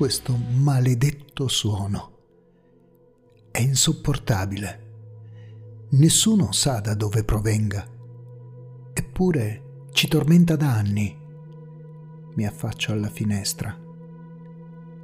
[0.00, 2.12] questo maledetto suono?
[3.50, 5.88] È insopportabile.
[5.90, 7.86] Nessuno sa da dove provenga.
[8.94, 11.14] Eppure ci tormenta da anni.
[12.34, 13.78] Mi affaccio alla finestra.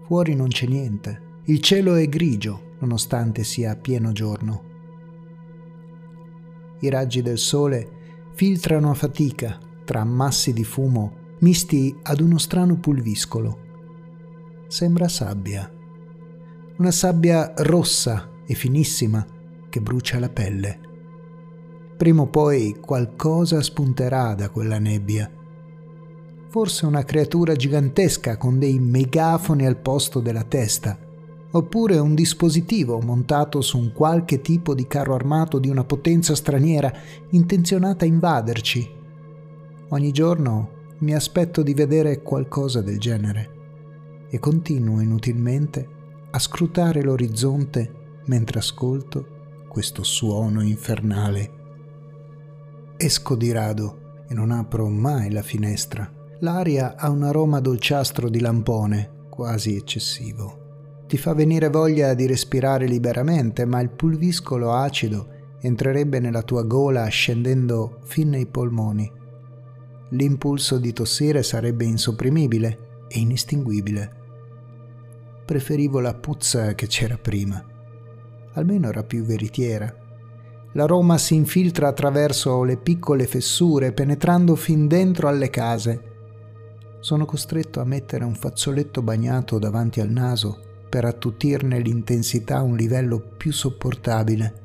[0.07, 1.41] Fuori non c'è niente.
[1.45, 4.62] Il cielo è grigio, nonostante sia pieno giorno.
[6.81, 12.78] I raggi del sole filtrano a fatica tra massi di fumo misti ad uno strano
[12.78, 13.65] pulviscolo.
[14.69, 15.73] Sembra sabbia.
[16.79, 19.25] Una sabbia rossa e finissima
[19.69, 20.80] che brucia la pelle.
[21.97, 25.30] Prima o poi qualcosa spunterà da quella nebbia.
[26.48, 30.98] Forse una creatura gigantesca con dei megafoni al posto della testa,
[31.53, 36.92] oppure un dispositivo montato su un qualche tipo di carro armato di una potenza straniera
[37.31, 38.91] intenzionata a invaderci.
[39.91, 43.55] Ogni giorno mi aspetto di vedere qualcosa del genere
[44.37, 45.89] e continuo inutilmente
[46.31, 51.51] a scrutare l'orizzonte mentre ascolto questo suono infernale.
[52.98, 56.11] Esco di rado e non apro mai la finestra.
[56.41, 61.05] L'aria ha un aroma dolciastro di lampone, quasi eccessivo.
[61.06, 65.28] Ti fa venire voglia di respirare liberamente, ma il pulviscolo acido
[65.61, 69.11] entrerebbe nella tua gola scendendo fin nei polmoni
[70.11, 74.25] l'impulso di tossire sarebbe insopprimibile e inestinguibile.
[75.47, 77.64] Preferivo la puzza che c'era prima.
[78.52, 79.91] Almeno era più veritiera.
[80.72, 86.03] L'aroma si infiltra attraverso le piccole fessure, penetrando fin dentro alle case.
[87.00, 92.77] Sono costretto a mettere un fazzoletto bagnato davanti al naso per attutirne l'intensità a un
[92.77, 94.64] livello più sopportabile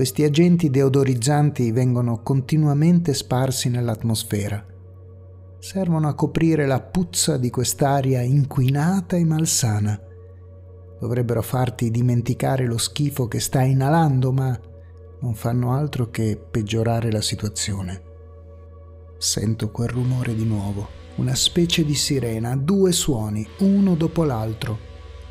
[0.00, 4.64] questi agenti deodorizzanti vengono continuamente sparsi nell'atmosfera.
[5.60, 10.00] Servono a coprire la puzza di quest'aria inquinata e malsana.
[10.98, 14.58] Dovrebbero farti dimenticare lo schifo che stai inalando, ma
[15.20, 18.02] non fanno altro che peggiorare la situazione.
[19.18, 24.78] Sento quel rumore di nuovo, una specie di sirena, due suoni, uno dopo l'altro.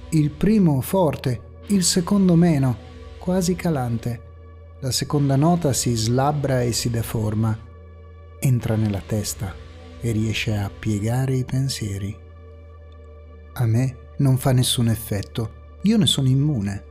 [0.09, 2.77] Il primo forte, il secondo meno,
[3.17, 4.21] quasi calante.
[4.81, 7.57] La seconda nota si slabbra e si deforma,
[8.39, 9.67] entra nella testa
[10.01, 12.15] e riesce a piegare i pensieri.
[13.53, 16.83] A me non fa nessun effetto, io ne sono immune.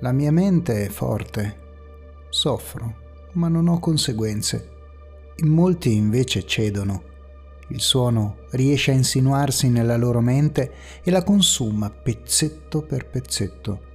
[0.00, 1.64] La mia mente è forte.
[2.28, 2.94] Soffro,
[3.32, 4.70] ma non ho conseguenze.
[5.36, 7.02] In molti invece cedono.
[7.68, 10.72] Il suono riesce a insinuarsi nella loro mente
[11.02, 13.94] e la consuma pezzetto per pezzetto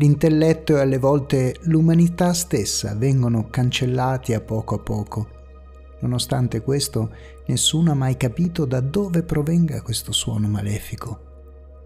[0.00, 5.28] l'intelletto e alle volte l'umanità stessa vengono cancellati a poco a poco.
[6.00, 7.14] Nonostante questo,
[7.46, 11.28] nessuno ha mai capito da dove provenga questo suono malefico.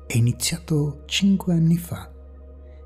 [0.07, 2.11] È iniziato cinque anni fa.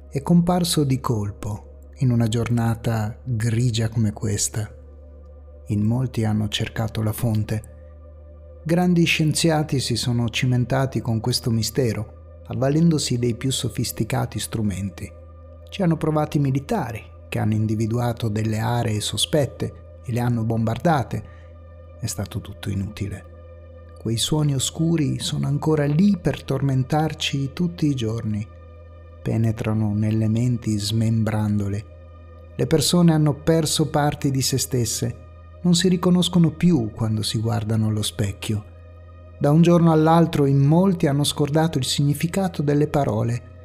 [0.09, 4.73] È comparso di colpo, in una giornata grigia come questa.
[5.67, 7.77] In molti hanno cercato la fonte.
[8.65, 15.13] Grandi scienziati si sono cimentati con questo mistero, avvalendosi dei più sofisticati strumenti.
[15.69, 21.23] Ci hanno provato i militari, che hanno individuato delle aree sospette e le hanno bombardate.
[22.01, 23.37] È stato tutto inutile.
[24.01, 28.47] Quei suoni oscuri sono ancora lì per tormentarci tutti i giorni.
[29.21, 31.85] Penetrano nelle menti smembrandole.
[32.57, 35.27] Le persone hanno perso parti di se stesse,
[35.63, 38.65] non si riconoscono più quando si guardano allo specchio.
[39.39, 43.57] Da un giorno all'altro in molti hanno scordato il significato delle parole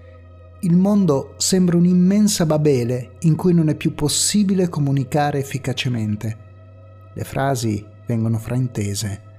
[0.63, 6.37] il mondo sembra un'immensa babele in cui non è più possibile comunicare efficacemente.
[7.13, 9.31] Le frasi vengono fraintese.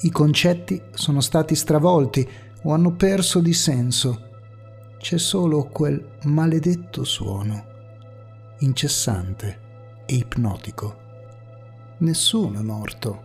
[0.00, 2.26] I concetti sono stati stravolti
[2.62, 4.30] o hanno perso di senso.
[4.96, 7.64] C'è solo quel maledetto suono,
[8.60, 11.00] incessante e ipnotico.
[11.98, 13.22] Nessuno è morto,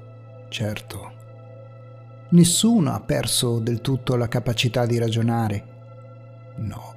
[0.50, 1.14] certo.
[2.30, 5.76] Nessuno ha perso del tutto la capacità di ragionare.
[6.58, 6.97] No.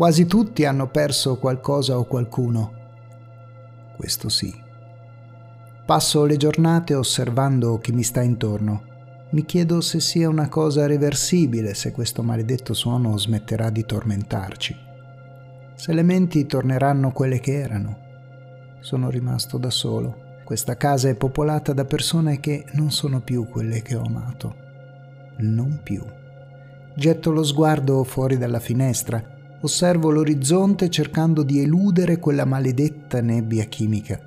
[0.00, 2.72] Quasi tutti hanno perso qualcosa o qualcuno.
[3.98, 4.50] Questo sì.
[5.84, 8.84] Passo le giornate osservando chi mi sta intorno.
[9.32, 14.74] Mi chiedo se sia una cosa reversibile se questo maledetto suono smetterà di tormentarci.
[15.74, 17.98] Se le menti torneranno quelle che erano.
[18.80, 20.16] Sono rimasto da solo.
[20.44, 24.56] Questa casa è popolata da persone che non sono più quelle che ho amato.
[25.40, 26.02] Non più.
[26.94, 34.18] Getto lo sguardo fuori dalla finestra osservo l'orizzonte cercando di eludere quella maledetta nebbia chimica.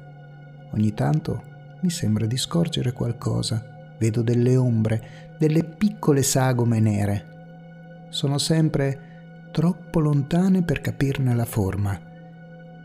[0.72, 1.44] Ogni tanto
[1.82, 3.96] mi sembra di scorgere qualcosa.
[3.98, 7.32] Vedo delle ombre, delle piccole sagome nere.
[8.10, 12.00] sono sempre troppo lontane per capirne la forma.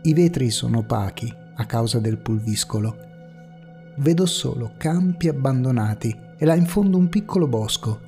[0.01, 2.97] I vetri sono opachi a causa del pulviscolo.
[3.97, 8.01] Vedo solo campi abbandonati e là in fondo un piccolo bosco.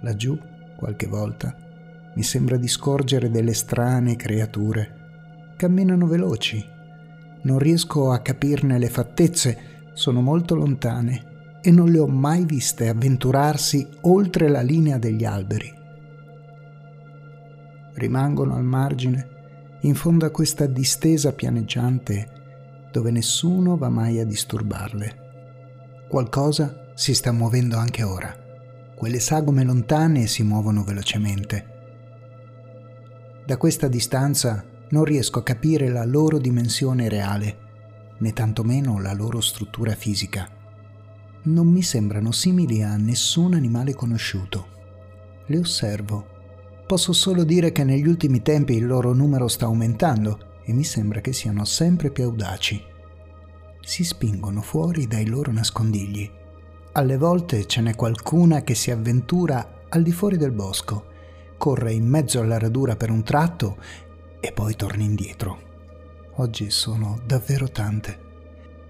[0.00, 0.38] Laggiù,
[0.76, 1.54] qualche volta,
[2.14, 5.54] mi sembra di scorgere delle strane creature.
[5.56, 6.64] Camminano veloci.
[7.42, 9.58] Non riesco a capirne le fattezze,
[9.92, 15.72] sono molto lontane e non le ho mai viste avventurarsi oltre la linea degli alberi.
[17.94, 19.28] Rimangono al margine,
[19.82, 22.38] in fondo a questa distesa pianeggiante
[22.90, 25.28] dove nessuno va mai a disturbarle.
[26.08, 28.34] Qualcosa si sta muovendo anche ora.
[28.96, 31.69] Quelle sagome lontane si muovono velocemente.
[33.50, 37.58] Da questa distanza non riesco a capire la loro dimensione reale,
[38.18, 40.48] né tantomeno la loro struttura fisica.
[41.46, 44.68] Non mi sembrano simili a nessun animale conosciuto.
[45.46, 46.26] Le osservo.
[46.86, 51.20] Posso solo dire che negli ultimi tempi il loro numero sta aumentando e mi sembra
[51.20, 52.80] che siano sempre più audaci.
[53.80, 56.30] Si spingono fuori dai loro nascondigli.
[56.92, 61.09] Alle volte ce n'è qualcuna che si avventura al di fuori del bosco,
[61.60, 63.76] corre in mezzo alla radura per un tratto
[64.40, 65.58] e poi torna indietro.
[66.36, 68.28] Oggi sono davvero tante.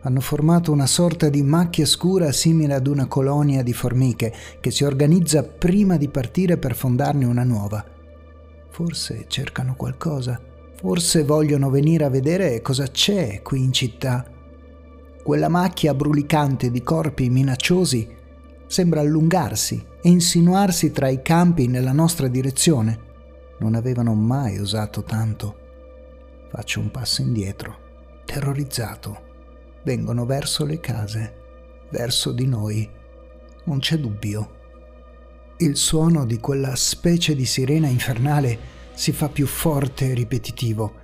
[0.03, 4.85] Hanno formato una sorta di macchia scura simile ad una colonia di formiche che si
[4.85, 7.85] organizza prima di partire per fondarne una nuova.
[8.69, 10.41] Forse cercano qualcosa
[10.81, 14.25] Forse vogliono venire a vedere cosa c'è qui in città.
[15.23, 18.09] Quella macchia brulicante di corpi minacciosi
[18.71, 23.09] sembra allungarsi e insinuarsi tra i campi nella nostra direzione.
[23.59, 25.59] Non avevano mai osato tanto.
[26.49, 27.79] Faccio un passo indietro,
[28.25, 29.23] terrorizzato.
[29.83, 31.35] Vengono verso le case,
[31.91, 32.89] verso di noi.
[33.65, 34.59] Non c'è dubbio.
[35.57, 38.59] Il suono di quella specie di sirena infernale
[38.95, 40.95] si fa più forte e ripetitivo.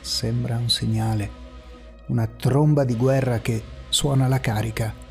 [0.00, 1.30] Sembra un segnale,
[2.06, 5.05] una tromba di guerra che suona la carica.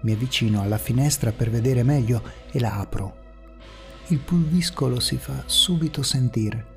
[0.00, 3.24] Mi avvicino alla finestra per vedere meglio e la apro.
[4.08, 6.74] Il pulviscolo si fa subito sentire.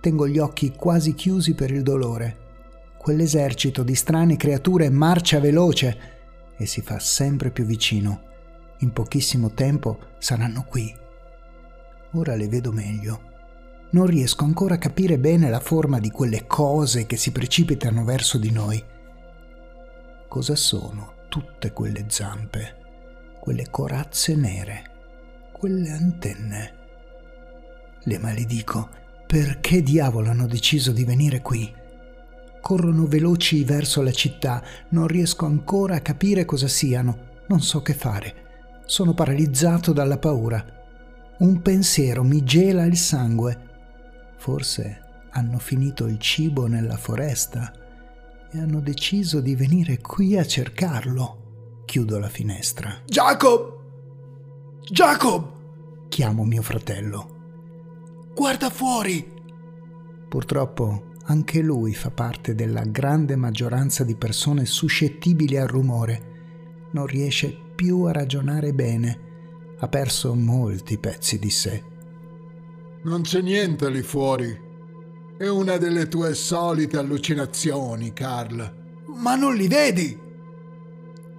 [0.00, 2.48] Tengo gli occhi quasi chiusi per il dolore.
[2.96, 5.98] Quell'esercito di strane creature marcia veloce
[6.56, 8.22] e si fa sempre più vicino.
[8.78, 11.00] In pochissimo tempo saranno qui
[12.12, 13.28] Ora le vedo meglio.
[13.90, 18.36] Non riesco ancora a capire bene la forma di quelle cose che si precipitano verso
[18.36, 18.82] di noi.
[20.26, 24.82] Cosa sono tutte quelle zampe, quelle corazze nere,
[25.52, 26.74] quelle antenne?
[28.02, 28.90] Le maledico,
[29.26, 31.72] perché diavolo hanno deciso di venire qui?
[32.60, 37.94] Corrono veloci verso la città, non riesco ancora a capire cosa siano, non so che
[37.94, 38.48] fare.
[38.84, 40.78] Sono paralizzato dalla paura
[41.40, 43.68] un pensiero mi gela il sangue.
[44.36, 45.00] Forse
[45.30, 47.72] hanno finito il cibo nella foresta
[48.52, 51.82] e hanno deciso di venire qui a cercarlo.
[51.84, 53.02] Chiudo la finestra.
[53.06, 53.78] Jacob!
[54.90, 56.08] Jacob!
[56.08, 58.28] Chiamo mio fratello.
[58.34, 59.38] Guarda fuori!
[60.28, 66.88] Purtroppo anche lui fa parte della grande maggioranza di persone suscettibili al rumore.
[66.92, 69.28] Non riesce più a ragionare bene
[69.82, 71.82] ha perso molti pezzi di sé.
[73.02, 74.68] Non c'è niente lì fuori.
[75.40, 78.74] È una delle tue solite allucinazioni, Carl.
[79.06, 80.14] Ma non li vedi?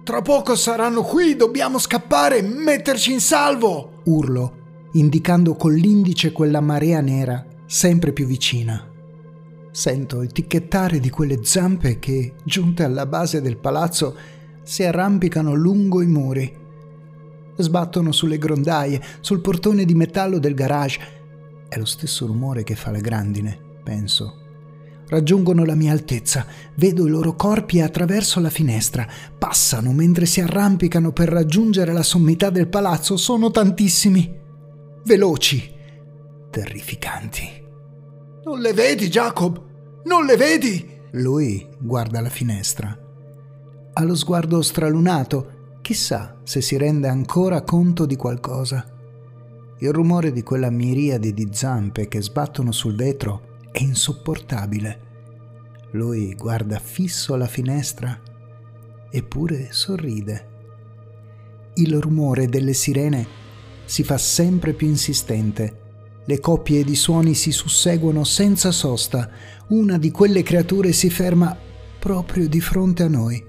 [0.02, 4.00] Tra poco saranno qui, dobbiamo scappare, e metterci in salvo!
[4.06, 8.84] Urlo, indicando con l'indice quella marea nera sempre più vicina.
[9.70, 14.16] Sento il ticchettare di quelle zampe che, giunte alla base del palazzo,
[14.64, 16.60] si arrampicano lungo i muri
[17.56, 20.98] Sbattono sulle grondaie, sul portone di metallo del garage.
[21.68, 24.38] È lo stesso rumore che fa la grandine, penso.
[25.08, 26.46] Raggiungono la mia altezza,
[26.76, 32.50] vedo i loro corpi attraverso la finestra, passano mentre si arrampicano per raggiungere la sommità
[32.50, 34.34] del palazzo, sono tantissimi,
[35.04, 35.70] veloci,
[36.50, 37.62] terrificanti.
[38.44, 39.60] Non le vedi, Jacob?
[40.04, 40.88] Non le vedi?
[41.12, 42.98] Lui guarda la finestra.
[43.94, 48.86] Ha lo sguardo stralunato Chissà se si rende ancora conto di qualcosa.
[49.80, 55.00] Il rumore di quella miriade di zampe che sbattono sul vetro è insopportabile.
[55.92, 58.20] Lui guarda fisso la finestra,
[59.10, 60.48] eppure sorride.
[61.74, 63.26] Il rumore delle sirene
[63.84, 65.80] si fa sempre più insistente.
[66.24, 69.28] Le coppie di suoni si susseguono senza sosta.
[69.68, 71.56] Una di quelle creature si ferma
[71.98, 73.42] proprio di fronte a noi.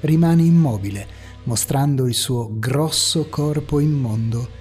[0.00, 4.60] Rimane immobile mostrando il suo grosso corpo immondo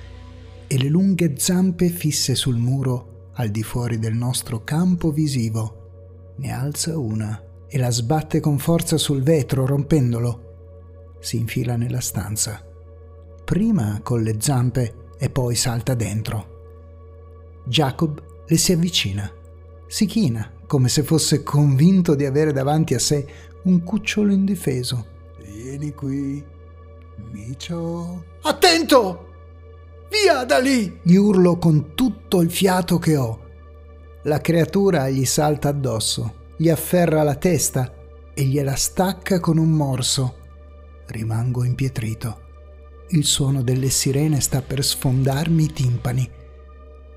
[0.68, 6.34] e le lunghe zampe fisse sul muro al di fuori del nostro campo visivo.
[6.38, 11.16] Ne alza una e la sbatte con forza sul vetro rompendolo.
[11.20, 12.66] Si infila nella stanza.
[13.44, 16.60] Prima con le zampe e poi salta dentro.
[17.66, 19.32] Jacob le si avvicina,
[19.88, 23.26] si china come se fosse convinto di avere davanti a sé
[23.64, 25.06] un cucciolo indifeso.
[25.40, 26.44] Vieni qui,
[27.32, 28.24] Micio.
[28.42, 29.31] Attento!
[30.12, 31.00] Via da lì!
[31.01, 33.39] gli urlo con tutto il fiato che ho.
[34.24, 37.94] La creatura gli salta addosso, gli afferra la testa
[38.34, 40.36] e gliela stacca con un morso.
[41.08, 42.41] Rimango impietrito.
[43.12, 46.30] Il suono delle sirene sta per sfondarmi i timpani.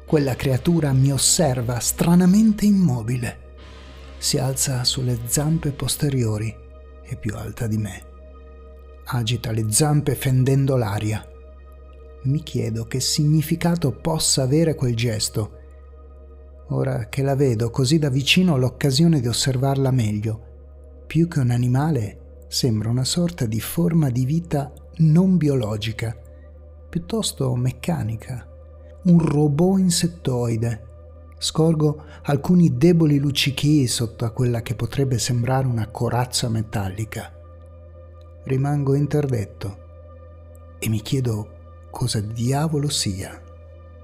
[0.06, 3.56] Quella creatura mi osserva stranamente immobile.
[4.18, 6.56] Si alza sulle zampe posteriori
[7.02, 8.02] e più alta di me.
[9.06, 11.28] Agita le zampe fendendo l'aria
[12.24, 15.58] mi chiedo che significato possa avere quel gesto.
[16.68, 21.02] Ora che la vedo così da vicino ho l'occasione di osservarla meglio.
[21.06, 26.16] Più che un animale, sembra una sorta di forma di vita non biologica,
[26.88, 28.48] piuttosto meccanica,
[29.04, 30.82] un robot insettoide.
[31.36, 37.30] Scorgo alcuni deboli luccichii sotto a quella che potrebbe sembrare una corazza metallica.
[38.44, 39.82] Rimango interdetto
[40.78, 41.53] e mi chiedo
[41.94, 43.40] cosa diavolo sia.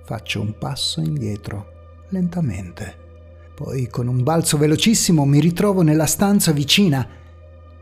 [0.04, 3.08] Faccio un passo indietro, lentamente.
[3.52, 7.06] Poi con un balzo velocissimo mi ritrovo nella stanza vicina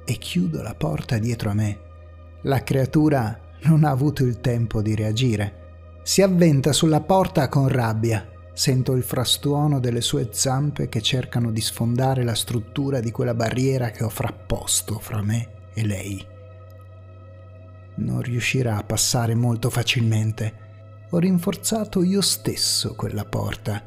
[0.02, 1.78] e chiudo la porta dietro a me.
[2.42, 6.00] La creatura non ha avuto il tempo di reagire.
[6.02, 8.26] Si avventa sulla porta con rabbia.
[8.54, 13.90] Sento il frastuono delle sue zampe che cercano di sfondare la struttura di quella barriera
[13.90, 16.36] che ho frapposto fra me e lei
[17.98, 20.66] non riuscirà a passare molto facilmente.
[21.10, 23.82] Ho rinforzato io stesso quella porta.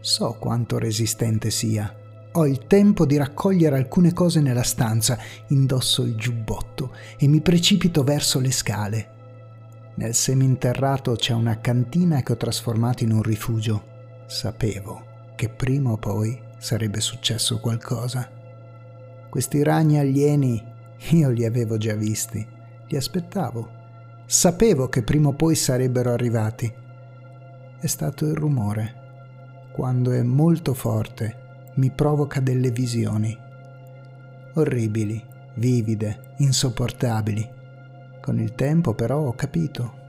[0.00, 1.92] So quanto resistente sia.
[2.32, 5.18] Ho il tempo di raccogliere alcune cose nella stanza,
[5.48, 9.12] indosso il giubbotto e mi precipito verso le scale.
[9.96, 13.92] Nel seminterrato c'è una cantina che ho trasformato in un rifugio.
[14.26, 18.28] Sapevo che prima o poi sarebbe successo qualcosa.
[19.30, 20.62] Questi ragni alieni
[21.10, 22.53] io li avevo già visti
[22.94, 23.82] li aspettavo.
[24.24, 26.72] Sapevo che prima o poi sarebbero arrivati.
[27.78, 29.02] È stato il rumore.
[29.72, 33.36] Quando è molto forte mi provoca delle visioni.
[34.54, 35.22] Orribili,
[35.56, 37.50] vivide, insopportabili.
[38.20, 40.02] Con il tempo però ho capito.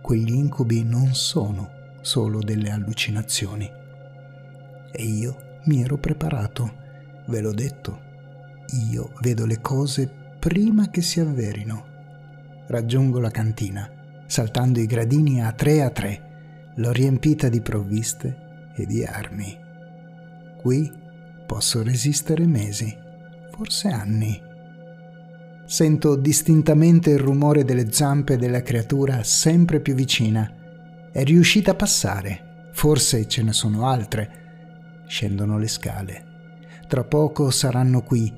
[0.00, 3.70] Quegli incubi non sono solo delle allucinazioni.
[4.90, 6.72] E io mi ero preparato,
[7.26, 8.00] ve l'ho detto.
[8.90, 11.92] Io vedo le cose prima che si avverino
[12.66, 13.88] raggiungo la cantina,
[14.26, 16.72] saltando i gradini a tre a tre.
[16.76, 19.56] L'ho riempita di provviste e di armi.
[20.60, 20.92] Qui
[21.46, 22.96] posso resistere mesi,
[23.52, 24.42] forse anni.
[25.66, 30.50] Sento distintamente il rumore delle zampe della creatura sempre più vicina.
[31.12, 35.02] È riuscita a passare, forse ce ne sono altre.
[35.06, 36.24] Scendono le scale.
[36.88, 38.32] Tra poco saranno qui.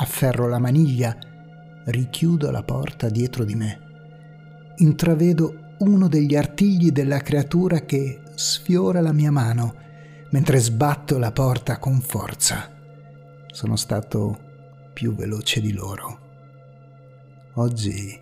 [0.00, 1.16] Afferro la maniglia
[1.90, 3.80] richiudo la porta dietro di me.
[4.76, 9.74] Intravedo uno degli artigli della creatura che sfiora la mia mano
[10.30, 12.70] mentre sbatto la porta con forza.
[13.46, 14.38] Sono stato
[14.92, 16.26] più veloce di loro.
[17.54, 18.18] Oggi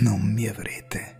[0.00, 1.19] non mi avrete.